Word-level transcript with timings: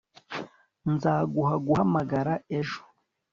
Nzaguha 0.93 1.55
guhamagara 1.65 2.33
ejo 2.57 2.81